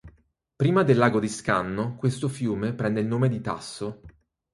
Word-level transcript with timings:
Prima 0.55 0.81
del 0.81 0.97
lago 0.97 1.19
di 1.19 1.27
Scanno 1.29 1.95
questo 1.95 2.27
fiume 2.27 2.73
prende 2.73 3.01
il 3.01 3.05
nome 3.05 3.29
di 3.29 3.39
Tasso. 3.39 4.01